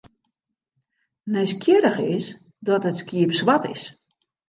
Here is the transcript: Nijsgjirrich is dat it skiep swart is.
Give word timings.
Nijsgjirrich 1.31 1.99
is 2.15 2.25
dat 2.67 2.85
it 2.89 2.97
skiep 3.01 3.31
swart 3.39 3.63
is. 3.73 3.83